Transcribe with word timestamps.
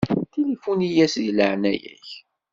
Tilifuni-yas 0.31 1.13
di 1.21 1.31
leɛnaya-k. 1.37 2.07